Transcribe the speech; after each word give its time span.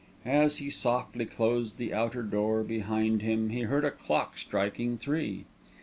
As 0.25 0.57
he 0.57 0.71
softly 0.71 1.25
closed 1.27 1.77
the 1.77 1.93
outer 1.93 2.23
door 2.23 2.63
behind 2.63 3.21
him 3.21 3.49
he 3.51 3.61
heard 3.61 3.85
a 3.85 3.91
clock 3.91 4.35
striking 4.35 4.97
three. 4.97 5.45